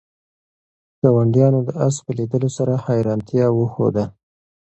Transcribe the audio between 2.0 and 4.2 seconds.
په لیدلو سره حیرانتیا وښوده.